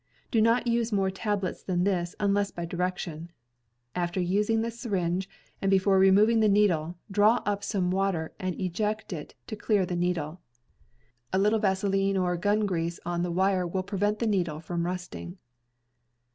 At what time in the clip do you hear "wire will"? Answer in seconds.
13.31-13.83